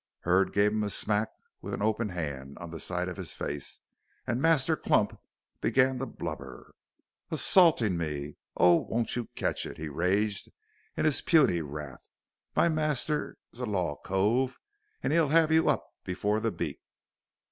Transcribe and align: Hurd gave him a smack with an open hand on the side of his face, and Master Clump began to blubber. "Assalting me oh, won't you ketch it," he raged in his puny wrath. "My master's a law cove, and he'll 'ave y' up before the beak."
Hurd 0.21 0.51
gave 0.51 0.71
him 0.71 0.81
a 0.81 0.89
smack 0.89 1.29
with 1.61 1.75
an 1.75 1.83
open 1.83 2.09
hand 2.09 2.57
on 2.57 2.71
the 2.71 2.79
side 2.79 3.07
of 3.07 3.17
his 3.17 3.33
face, 3.33 3.81
and 4.25 4.41
Master 4.41 4.75
Clump 4.75 5.15
began 5.61 5.99
to 5.99 6.07
blubber. 6.07 6.73
"Assalting 7.29 7.97
me 7.97 8.35
oh, 8.57 8.77
won't 8.77 9.15
you 9.15 9.29
ketch 9.35 9.63
it," 9.67 9.77
he 9.77 9.89
raged 9.89 10.49
in 10.97 11.05
his 11.05 11.21
puny 11.21 11.61
wrath. 11.61 12.07
"My 12.55 12.67
master's 12.67 13.37
a 13.59 13.67
law 13.67 13.95
cove, 13.95 14.59
and 15.03 15.13
he'll 15.13 15.29
'ave 15.29 15.53
y' 15.59 15.67
up 15.67 15.85
before 16.03 16.39
the 16.39 16.51
beak." 16.51 16.79